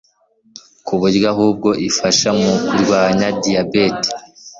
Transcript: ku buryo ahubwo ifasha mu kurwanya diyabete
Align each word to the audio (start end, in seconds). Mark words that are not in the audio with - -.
ku 0.85 0.93
buryo 0.99 1.25
ahubwo 1.33 1.69
ifasha 1.89 2.29
mu 2.41 2.53
kurwanya 2.67 3.27
diyabete 3.41 4.09